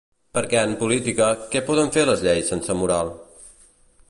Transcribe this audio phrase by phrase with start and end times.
[0.37, 3.15] Perquè en política, què poden fer les lleis sense moral?